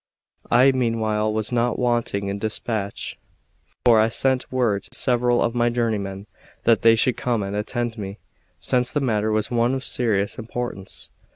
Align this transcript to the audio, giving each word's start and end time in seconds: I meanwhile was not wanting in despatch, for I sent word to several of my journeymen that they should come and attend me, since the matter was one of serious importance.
I 0.49 0.71
meanwhile 0.71 1.31
was 1.31 1.51
not 1.51 1.77
wanting 1.77 2.27
in 2.27 2.39
despatch, 2.39 3.19
for 3.85 3.99
I 3.99 4.09
sent 4.09 4.51
word 4.51 4.81
to 4.85 4.95
several 4.97 5.43
of 5.43 5.53
my 5.53 5.69
journeymen 5.69 6.25
that 6.63 6.81
they 6.81 6.95
should 6.95 7.17
come 7.17 7.43
and 7.43 7.55
attend 7.55 7.99
me, 7.99 8.17
since 8.59 8.91
the 8.91 8.99
matter 8.99 9.31
was 9.31 9.51
one 9.51 9.75
of 9.75 9.83
serious 9.83 10.39
importance. 10.39 11.11